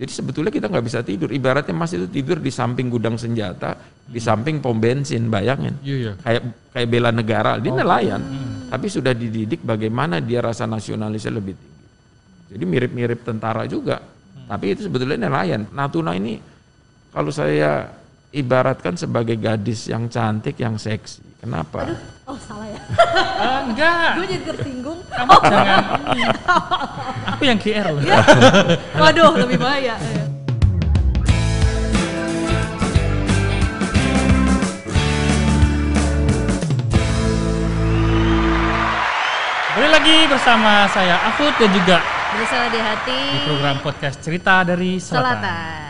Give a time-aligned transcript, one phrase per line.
[0.00, 1.28] Jadi sebetulnya kita nggak bisa tidur.
[1.28, 3.76] Ibaratnya Mas itu tidur di samping gudang senjata,
[4.08, 5.76] di samping pom bensin, bayangin.
[5.84, 6.12] Iya, iya.
[6.24, 6.42] Kayak
[6.72, 8.20] kayak bela negara, dia nelayan.
[8.72, 11.84] Tapi sudah dididik bagaimana dia rasa nasionalisnya lebih tinggi.
[12.56, 14.00] Jadi mirip-mirip tentara juga.
[14.48, 15.68] Tapi itu sebetulnya nelayan.
[15.68, 16.40] Natuna ini
[17.12, 17.92] kalau saya
[18.32, 21.44] ibaratkan sebagai gadis yang cantik, yang seksi.
[21.44, 21.92] Kenapa?
[22.24, 22.80] Oh salah ya.
[23.68, 24.10] Enggak.
[24.16, 25.00] Gue jadi tersinggung.
[25.12, 25.82] Kamu jangan.
[27.40, 28.04] Aku yang GR loh.
[29.00, 29.96] Waduh lebih bahaya.
[39.72, 41.98] Kembali lagi bersama saya Afud dan juga
[42.36, 43.18] Berusaha di hati.
[43.32, 45.40] di program podcast cerita dari Selatan.
[45.40, 45.89] Selatan.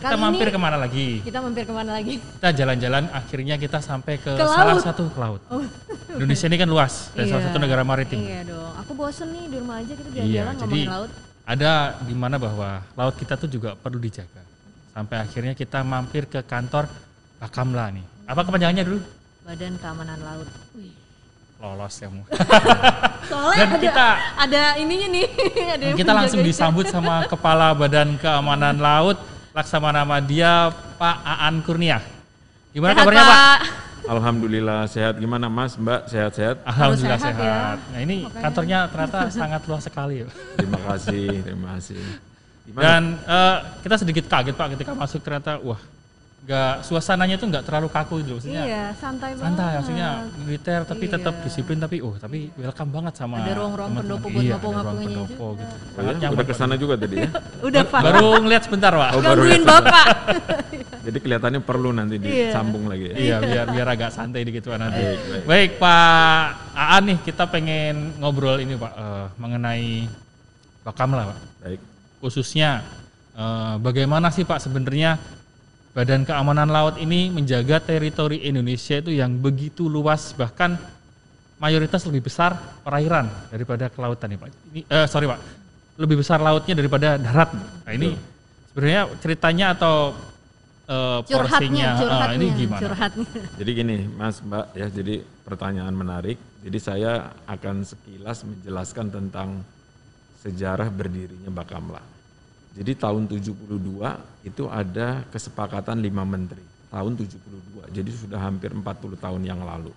[0.00, 1.08] Nah Kita kali mampir ini ke mana lagi?
[1.20, 2.14] kita mampir ke mana lagi?
[2.16, 4.80] Kita jalan-jalan akhirnya kita sampai ke, Ke salah laut.
[4.80, 5.40] satu ke laut.
[6.10, 7.46] Indonesia ini kan luas dan salah Iya.
[7.46, 8.18] satu negara maritim.
[8.18, 8.72] Iya dong.
[8.80, 11.10] Aku bosen nih di rumah aja kita Iya, jalan-jalan jadi ngomongin laut.
[11.44, 14.40] ada di mana bahwa laut kita tuh juga perlu dijaga.
[14.90, 16.88] Sampai akhirnya kita mampir ke kantor
[17.36, 18.04] Bakamla nih.
[18.24, 19.00] Apa kepanjangannya dulu?
[19.42, 20.48] Badan Keamanan Laut.
[20.74, 20.92] Wih.
[21.56, 22.24] Lolos ya mu.
[23.28, 24.06] Soalnya Dan ada, kita
[24.38, 25.26] ada ininya nih.
[25.76, 29.20] ada yang kita langsung disambut sama Kepala Badan Keamanan Laut
[29.50, 31.98] Laksamana Madya Pak Aan Kurnia.
[32.70, 33.58] Gimana Sehat, kabarnya Pak?
[34.00, 35.14] Alhamdulillah sehat.
[35.18, 36.06] Gimana Mas, Mbak?
[36.06, 36.56] Sehat-sehat?
[36.64, 37.76] Alhamdulillah sehat sehat.
[37.76, 37.90] ya.
[37.92, 38.42] Nah ini Makanya.
[38.42, 40.14] kantornya ternyata sangat luas sekali.
[40.22, 40.28] ya.
[40.54, 42.00] Terima kasih, terima kasih.
[42.64, 42.82] Gimana?
[42.86, 45.80] Dan eh, kita sedikit kaget Pak ketika masuk ternyata wah
[46.40, 48.64] nggak suasananya tuh nggak terlalu kaku gitu maksudnya.
[48.64, 49.44] Iya, santai banget.
[49.44, 50.08] Santai maksudnya
[50.40, 51.12] militer tapi Iya.
[51.14, 55.74] tetap disiplin tapi oh tapi welcome banget sama Ada ruang-ruang pendopo buat Iya, pendopo gitu.
[55.76, 57.28] Oh Sangat ya, nyaman, udah ke sana juga tadi ya.
[57.68, 58.00] Udah Pak.
[58.02, 59.10] Baru ngeliat sebentar Pak.
[59.12, 60.06] Oh, Gangguin lihat Bapak.
[61.06, 62.50] Jadi kelihatannya perlu nanti Iya.
[62.50, 63.14] disambung lagi ya.
[63.14, 65.02] Iya biar biar agak santai dikit Pak nanti.
[65.04, 65.44] Baik, baik.
[65.44, 70.08] Baik Pak Aan nih kita pengen ngobrol ini Pak eh, mengenai
[70.82, 71.38] Bakamla Pak.
[71.62, 71.80] Baik.
[72.18, 72.80] Khususnya
[73.36, 75.20] eh, bagaimana sih Pak sebenarnya
[75.90, 80.78] Badan Keamanan Laut ini menjaga teritori Indonesia itu yang begitu luas bahkan
[81.58, 82.54] mayoritas lebih besar
[82.86, 84.48] perairan daripada kelautan nih Pak.
[84.70, 85.60] Ini eh, sorry Pak
[86.00, 87.52] lebih besar lautnya daripada darat.
[87.84, 88.16] Nah ini
[88.72, 90.16] sebenarnya ceritanya atau
[90.88, 92.80] eh, Curhatnya, porsinya eh, curhatnya, ini gimana?
[92.80, 93.26] curhatnya.
[93.60, 95.14] Jadi gini, Mas, Mbak, ya, jadi
[95.44, 96.40] pertanyaan menarik.
[96.64, 99.60] Jadi saya akan sekilas menjelaskan tentang
[100.40, 102.00] sejarah berdirinya Bakamla.
[102.70, 106.62] Jadi tahun 72 itu ada kesepakatan lima menteri.
[106.90, 109.94] Tahun 72, jadi sudah hampir 40 tahun yang lalu.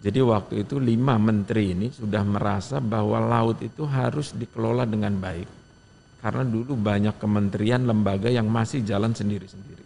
[0.00, 5.48] Jadi waktu itu lima menteri ini sudah merasa bahwa laut itu harus dikelola dengan baik.
[6.20, 9.84] Karena dulu banyak kementerian, lembaga yang masih jalan sendiri-sendiri.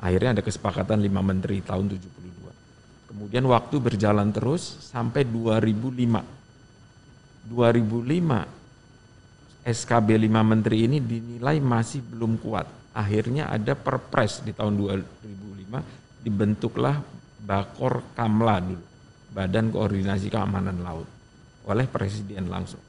[0.00, 3.12] Akhirnya ada kesepakatan lima menteri tahun 72.
[3.12, 6.24] Kemudian waktu berjalan terus sampai 2005.
[7.48, 8.59] 2005
[9.64, 12.64] SKB 5 menteri ini dinilai masih belum kuat.
[12.96, 17.00] Akhirnya ada perpres di tahun 2005 dibentuklah
[17.40, 18.84] Bakor Kamla dulu,
[19.32, 21.08] Badan Koordinasi Keamanan Laut
[21.68, 22.80] oleh presiden langsung.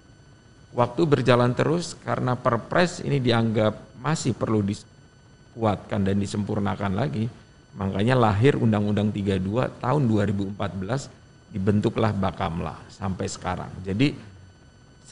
[0.72, 7.28] Waktu berjalan terus karena perpres ini dianggap masih perlu dikuatkan dan disempurnakan lagi,
[7.76, 13.68] makanya lahir Undang-Undang 32 tahun 2014 dibentuklah Bakamla sampai sekarang.
[13.84, 14.31] Jadi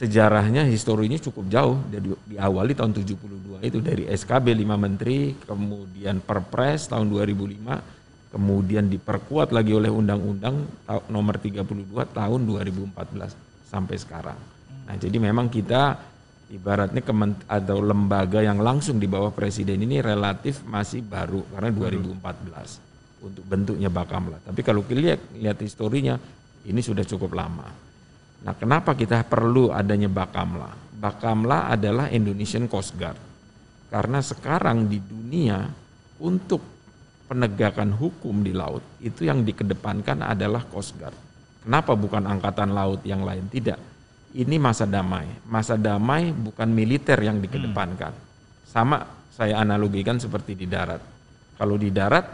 [0.00, 6.88] sejarahnya historinya cukup jauh dari diawali tahun 72 itu dari SKB 5 menteri kemudian Perpres
[6.88, 10.64] tahun 2005 kemudian diperkuat lagi oleh undang-undang
[11.12, 14.38] nomor 32 tahun 2014 sampai sekarang.
[14.86, 15.98] Nah, jadi memang kita
[16.54, 23.22] ibaratnya kemen, atau lembaga yang langsung di bawah presiden ini relatif masih baru karena 2014
[23.26, 24.42] untuk bentuknya Bakamla.
[24.46, 26.14] Tapi kalau kita lihat lihat historinya
[26.66, 27.89] ini sudah cukup lama.
[28.40, 30.72] Nah, kenapa kita perlu adanya Bakamla?
[30.96, 33.16] Bakamla adalah Indonesian Coast Guard.
[33.90, 35.66] Karena sekarang di dunia
[36.22, 36.62] untuk
[37.26, 41.16] penegakan hukum di laut itu yang dikedepankan adalah Coast Guard.
[41.60, 43.48] Kenapa bukan angkatan laut yang lain?
[43.50, 43.76] Tidak.
[44.30, 45.26] Ini masa damai.
[45.44, 48.14] Masa damai bukan militer yang dikedepankan.
[48.64, 49.02] Sama
[49.34, 51.02] saya analogikan seperti di darat.
[51.58, 52.24] Kalau di darat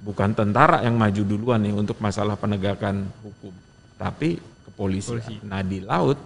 [0.00, 3.52] bukan tentara yang maju duluan nih untuk masalah penegakan hukum,
[4.00, 5.20] tapi kepolisian.
[5.20, 5.34] Polisi.
[5.46, 6.18] Nah di laut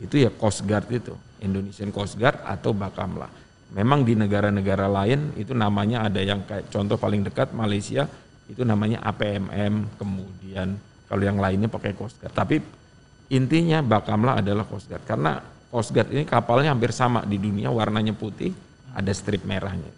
[0.00, 1.12] itu ya Coast Guard itu,
[1.44, 3.28] Indonesian Coast Guard atau Bakamla.
[3.70, 8.10] Memang di negara-negara lain itu namanya ada yang kayak contoh paling dekat Malaysia
[8.50, 10.74] itu namanya APMM, kemudian
[11.06, 12.34] kalau yang lainnya pakai Coast Guard.
[12.34, 12.58] Tapi
[13.30, 15.38] intinya Bakamla adalah Coast Guard karena
[15.70, 18.50] Coast Guard ini kapalnya hampir sama di dunia warnanya putih,
[18.90, 19.90] ada strip merahnya.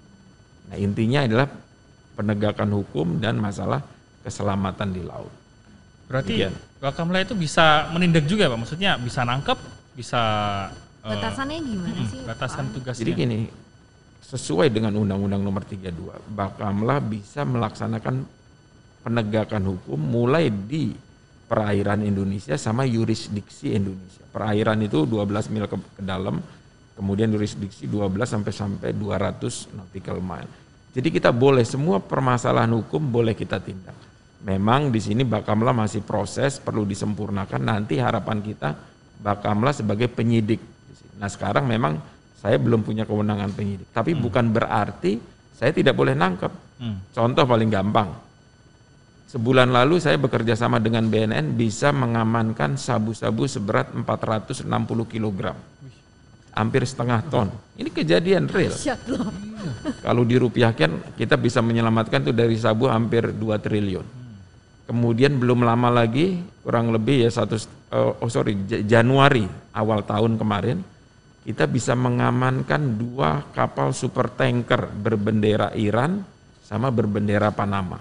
[0.68, 1.48] Nah intinya adalah
[2.12, 3.80] penegakan hukum dan masalah
[4.20, 5.41] keselamatan di laut.
[6.10, 6.54] Berarti Demikian.
[6.82, 8.58] Bakamla itu bisa menindak juga Pak?
[8.58, 9.58] Maksudnya bisa nangkep,
[9.94, 10.22] bisa
[11.06, 12.20] eh, Batasannya gimana mm, sih?
[12.26, 12.74] batasan Pak?
[12.74, 13.00] tugasnya.
[13.06, 13.38] Jadi gini,
[14.22, 15.92] sesuai dengan Undang-Undang Nomor 32,
[16.34, 18.26] Bakamla bisa melaksanakan
[19.02, 20.94] penegakan hukum mulai di
[21.50, 24.24] perairan Indonesia sama yurisdiksi Indonesia.
[24.32, 26.40] Perairan itu 12 mil ke, ke dalam,
[26.96, 30.48] kemudian yurisdiksi 12 sampai sampai 200 nautical mile.
[30.96, 34.11] Jadi kita boleh semua permasalahan hukum boleh kita tindak.
[34.42, 37.62] Memang di sini Bakamla masih proses perlu disempurnakan.
[37.62, 38.74] Nanti harapan kita
[39.22, 40.58] Bakamla sebagai penyidik.
[41.22, 41.94] Nah sekarang memang
[42.42, 43.86] saya belum punya kewenangan penyidik.
[43.94, 44.20] Tapi hmm.
[44.20, 45.22] bukan berarti
[45.54, 46.52] saya tidak boleh nangkep.
[46.82, 46.98] Hmm.
[47.14, 48.10] Contoh paling gampang.
[49.30, 54.66] Sebulan lalu saya bekerja sama dengan BNN bisa mengamankan sabu-sabu seberat 460
[55.06, 55.54] kg.
[56.52, 57.48] Hampir setengah ton.
[57.78, 58.74] Ini kejadian real.
[60.04, 64.21] Kalau dirupiahkan kita bisa menyelamatkan itu dari sabu hampir 2 triliun.
[64.92, 67.56] Kemudian belum lama lagi, kurang lebih ya satu,
[67.96, 70.84] uh, oh sorry, Januari awal tahun kemarin,
[71.48, 76.20] kita bisa mengamankan dua kapal super tanker berbendera Iran
[76.60, 77.96] sama berbendera Panama.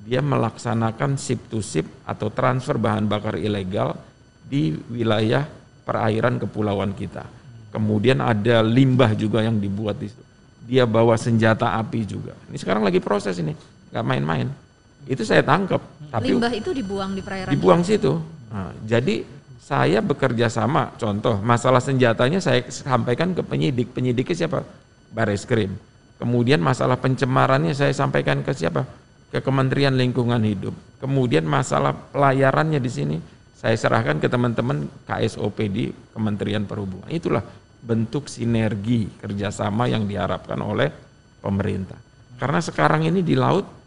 [0.00, 4.00] Dia melaksanakan ship to ship atau transfer bahan bakar ilegal
[4.40, 5.44] di wilayah
[5.84, 7.28] perairan kepulauan kita.
[7.68, 10.24] Kemudian ada limbah juga yang dibuat di situ.
[10.64, 12.32] Dia bawa senjata api juga.
[12.48, 13.52] Ini sekarang lagi proses ini,
[13.92, 14.69] nggak main-main
[15.06, 15.80] itu saya tangkap.
[16.10, 17.50] Tapi limbah itu dibuang di perairan.
[17.54, 18.18] Dibuang situ.
[18.50, 19.22] Nah, jadi
[19.60, 20.90] saya bekerja sama.
[20.98, 23.94] Contoh masalah senjatanya saya sampaikan ke penyidik.
[23.94, 24.66] Penyidiknya siapa?
[25.14, 25.78] Baris Krim.
[26.18, 28.84] Kemudian masalah pencemarannya saya sampaikan ke siapa?
[29.30, 30.74] Ke Kementerian Lingkungan Hidup.
[30.98, 33.16] Kemudian masalah pelayarannya di sini
[33.56, 37.08] saya serahkan ke teman-teman KSOP di Kementerian Perhubungan.
[37.08, 37.40] Itulah
[37.80, 40.92] bentuk sinergi kerjasama yang diharapkan oleh
[41.40, 41.96] pemerintah.
[42.36, 43.79] Karena sekarang ini di laut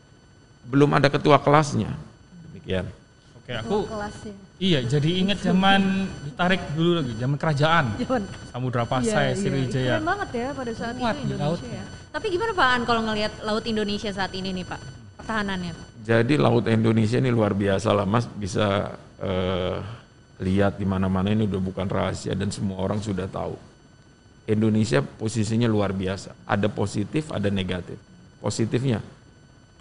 [0.68, 1.92] belum ada ketua kelasnya.
[2.52, 2.88] Demikian.
[3.44, 3.84] Oke, aku
[4.56, 7.86] Iya, jadi ingat zaman ditarik dulu lagi, zaman kerajaan.
[8.00, 8.24] Zaman
[8.56, 9.84] Samudra Pasai, iya, Sriwijaya.
[9.84, 9.94] Iya.
[10.00, 11.86] Keren banget ya pada saat Kuat itu Indonesia ya.
[12.16, 14.80] Tapi gimana Pak An kalau ngelihat laut Indonesia saat ini nih Pak?
[15.20, 15.88] Pertahanannya Pak.
[16.08, 19.76] Jadi laut Indonesia ini luar biasa lah Mas, bisa uh,
[20.40, 23.60] lihat di mana-mana ini udah bukan rahasia dan semua orang sudah tahu.
[24.48, 26.32] Indonesia posisinya luar biasa.
[26.48, 28.00] Ada positif, ada negatif.
[28.40, 29.04] Positifnya,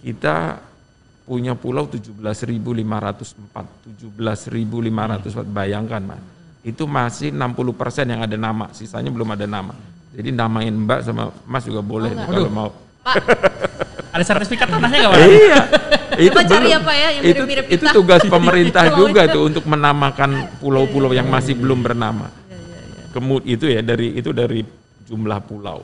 [0.02, 0.58] kita
[1.22, 2.18] punya pulau 17.504,
[4.18, 6.22] 17.504 bayangkan mas.
[6.62, 9.74] Itu masih 60 persen yang ada nama, sisanya belum ada nama.
[10.12, 12.68] Jadi namain Mbak sama Mas juga boleh oh, kalau mau.
[13.02, 13.16] Pak,
[14.14, 15.24] ada sertifikat tanahnya nggak Pak?
[15.24, 15.62] Iya.
[16.20, 21.16] itu cari apa ya yang itu, mirip itu tugas pemerintah juga tuh untuk menamakan pulau-pulau
[21.16, 22.28] yang masih belum bernama.
[22.28, 23.04] Iya, iya, iya.
[23.16, 24.60] Kemudian itu ya dari itu dari
[25.08, 25.80] jumlah pulau.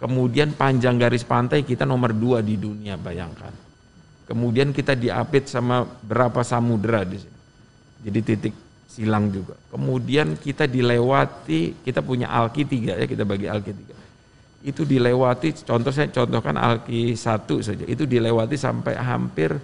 [0.00, 3.67] Kemudian panjang garis pantai kita nomor dua di dunia bayangkan
[4.28, 7.38] Kemudian kita diapit sama berapa samudera di sini.
[8.04, 8.54] Jadi titik
[8.84, 9.56] silang juga.
[9.72, 13.96] Kemudian kita dilewati, kita punya alki tiga ya, kita bagi alki tiga.
[14.60, 19.56] Itu dilewati, contoh saya contohkan alki satu saja, itu dilewati sampai hampir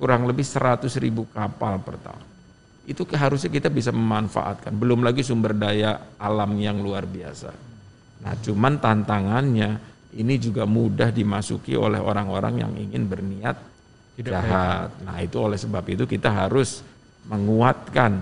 [0.00, 2.24] kurang lebih 100 ribu kapal per tahun.
[2.88, 4.72] Itu harusnya kita bisa memanfaatkan.
[4.72, 7.52] Belum lagi sumber daya alam yang luar biasa.
[8.24, 9.76] Nah cuman tantangannya
[10.16, 13.77] ini juga mudah dimasuki oleh orang-orang yang ingin berniat
[14.18, 14.90] tidak jahat.
[14.90, 15.04] Baik.
[15.06, 16.82] Nah itu oleh sebab itu kita harus
[17.30, 18.18] menguatkan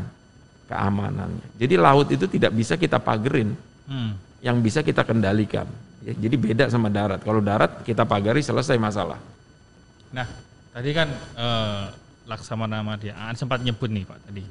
[0.69, 1.47] keamanannya.
[1.57, 3.57] Jadi laut itu tidak bisa kita pagerin,
[3.89, 4.13] hmm.
[4.45, 5.65] yang bisa kita kendalikan.
[6.05, 7.25] Ya, jadi beda sama darat.
[7.25, 9.19] Kalau darat kita pagari selesai masalah.
[10.13, 10.29] Nah
[10.77, 11.85] tadi kan eh,
[12.29, 14.43] Laksamana dia sempat nyebut nih Pak tadi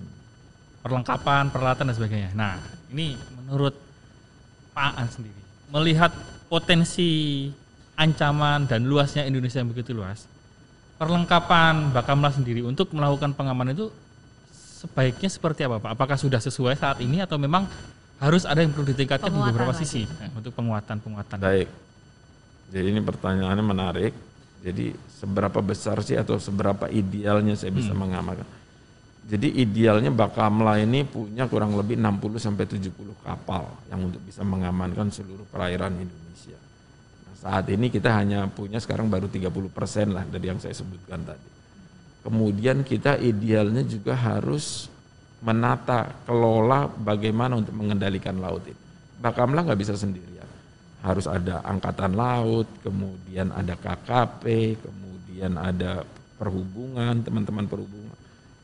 [0.81, 2.31] perlengkapan, peralatan dan sebagainya.
[2.33, 2.57] Nah
[2.89, 3.75] ini menurut
[4.73, 6.11] Pak An sendiri melihat
[6.51, 7.49] potensi
[7.95, 10.27] ancaman dan luasnya Indonesia yang begitu luas,
[10.95, 13.91] perlengkapan Bakamla sendiri untuk melakukan pengamanan itu
[14.85, 15.91] sebaiknya seperti apa Pak?
[15.97, 17.67] Apakah sudah sesuai saat ini atau memang
[18.21, 19.81] harus ada yang perlu ditingkatkan penguatan di beberapa lagi.
[19.83, 21.37] sisi eh, untuk penguatan-penguatan?
[21.43, 21.69] Baik.
[22.71, 24.13] Jadi ini pertanyaannya menarik.
[24.65, 28.01] Jadi seberapa besar sih atau seberapa idealnya saya bisa hmm.
[28.01, 28.47] mengamankan?
[29.25, 32.93] Jadi idealnya Bakamla ini punya kurang lebih 60 sampai 70
[33.25, 36.57] kapal yang untuk bisa mengamankan seluruh perairan Indonesia.
[37.35, 41.47] Saat ini kita hanya punya sekarang baru 30 persen lah dari yang saya sebutkan tadi.
[42.25, 44.89] Kemudian kita idealnya juga harus
[45.45, 48.81] menata, kelola bagaimana untuk mengendalikan laut ini.
[49.21, 50.49] Bakamla nggak bisa sendirian.
[51.05, 56.01] Harus ada angkatan laut, kemudian ada KKP, kemudian ada
[56.41, 58.17] perhubungan, teman-teman perhubungan,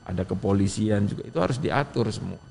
[0.09, 1.21] ada kepolisian juga.
[1.29, 2.41] Itu harus diatur semua.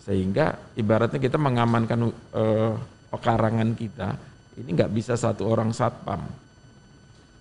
[0.00, 2.74] Sehingga ibaratnya kita mengamankan uh,
[3.12, 4.16] pekarangan kita,
[4.60, 6.20] ini nggak bisa satu orang satpam.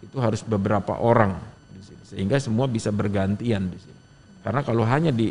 [0.01, 1.36] Itu harus beberapa orang
[1.72, 4.00] di sini sehingga semua bisa bergantian di sini.
[4.41, 5.30] Karena kalau hanya di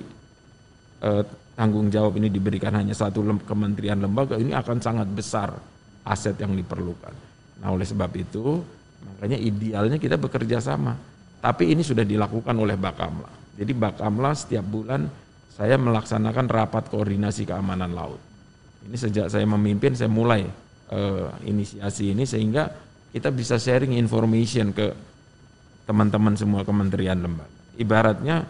[1.01, 1.23] eh,
[1.57, 5.53] tanggung jawab ini diberikan hanya satu lem, kementerian lembaga ini akan sangat besar
[6.05, 7.13] aset yang diperlukan.
[7.61, 8.61] Nah oleh sebab itu
[9.01, 10.97] makanya idealnya kita bekerja sama.
[11.41, 13.57] Tapi ini sudah dilakukan oleh Bakamla.
[13.57, 15.09] Jadi Bakamla setiap bulan
[15.57, 18.21] saya melaksanakan rapat koordinasi keamanan laut.
[18.85, 20.45] Ini sejak saya memimpin saya mulai
[20.91, 22.71] uh, inisiasi ini sehingga
[23.11, 24.95] kita bisa sharing information ke
[25.87, 27.51] teman-teman semua kementerian lembaga.
[27.75, 28.47] Ibaratnya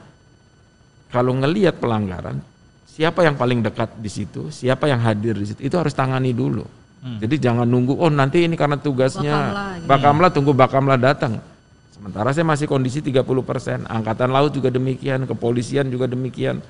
[1.09, 2.39] kalau ngelihat pelanggaran,
[2.85, 6.63] siapa yang paling dekat di situ, siapa yang hadir di situ, itu harus tangani dulu.
[7.01, 7.17] Hmm.
[7.17, 9.89] Jadi jangan nunggu, oh nanti ini karena tugasnya Bakamla, gitu.
[9.89, 11.41] Bakamla tunggu Bakamla datang.
[11.97, 16.61] Sementara saya masih kondisi 30 persen, Angkatan Laut juga demikian, kepolisian juga demikian,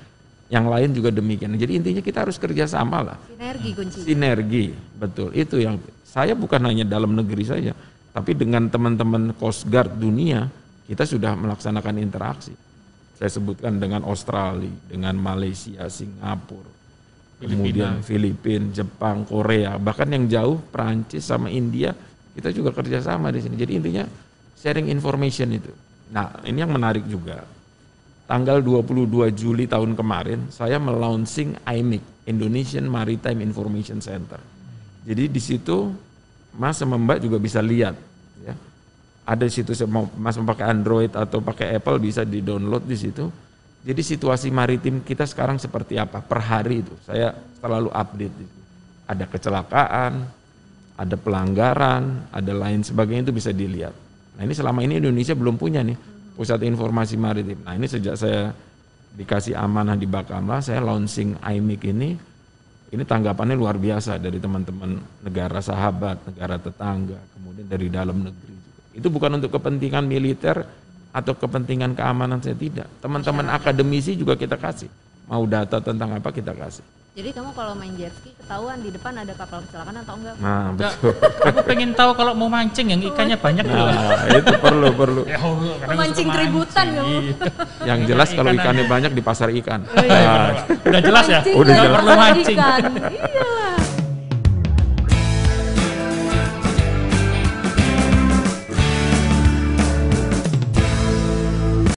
[0.51, 1.55] yang lain juga demikian.
[1.55, 3.17] Jadi intinya kita harus kerjasama lah.
[3.23, 3.97] Sinergi kunci.
[4.03, 4.65] Sinergi,
[4.99, 5.31] betul.
[5.31, 7.71] Itu yang saya bukan hanya dalam negeri saja,
[8.11, 10.51] tapi dengan teman-teman Coast Guard dunia,
[10.91, 12.51] kita sudah melaksanakan interaksi.
[13.15, 16.67] Saya sebutkan dengan Australia, dengan Malaysia, Singapura,
[17.39, 21.95] kemudian Filipina, Jepang, Korea, bahkan yang jauh Prancis sama India
[22.35, 23.55] kita juga kerjasama di sini.
[23.55, 24.03] Jadi intinya
[24.59, 25.71] sharing information itu.
[26.11, 27.43] Nah ini yang menarik juga.
[28.31, 31.99] Tanggal 22 Juli tahun kemarin saya melaunching IMIC
[32.31, 34.39] Indonesian Maritime Information Center.
[35.03, 35.91] Jadi di situ
[36.55, 37.91] Mas Mbak juga bisa lihat
[38.39, 38.55] ya.
[39.27, 39.75] Ada di situ
[40.15, 43.27] Mas mau pakai Android atau pakai Apple bisa di-download di situ
[43.81, 48.35] jadi situasi maritim kita sekarang seperti apa per hari itu saya selalu update.
[49.11, 50.23] Ada kecelakaan,
[50.95, 53.91] ada pelanggaran, ada lain sebagainya itu bisa dilihat.
[54.39, 55.97] Nah ini selama ini Indonesia belum punya nih
[56.35, 57.59] pusat informasi maritim.
[57.63, 58.51] Nah ini sejak saya
[59.11, 62.15] dikasih amanah di Bakamla, saya launching IMIC ini,
[62.91, 68.81] ini tanggapannya luar biasa dari teman-teman negara sahabat, negara tetangga, kemudian dari dalam negeri juga.
[68.95, 70.63] Itu bukan untuk kepentingan militer,
[71.11, 72.87] atau kepentingan keamanan saya tidak.
[73.03, 74.87] Teman-teman akademisi juga kita kasih.
[75.27, 76.83] Mau data tentang apa kita kasih.
[77.11, 80.35] Jadi kamu kalau main jet ski ketahuan di depan ada kapal kecelakaan atau enggak?
[80.39, 81.11] Nah, betul.
[81.43, 85.21] Aku pengen tahu kalau mau mancing yang ikannya banyak nah, itu perlu perlu.
[85.27, 85.43] Ya,
[85.91, 87.35] mancing keributan kamu.
[87.83, 89.83] Yang jelas kalau ikannya banyak di pasar ikan.
[89.91, 90.23] Oh, iya.
[90.23, 90.51] nah.
[90.87, 91.39] Udah jelas ya?
[91.51, 91.99] Udah jelas.
[91.99, 92.57] Perlu mancing.
[92.57, 92.81] Ikan.
[93.11, 93.80] Iyalah.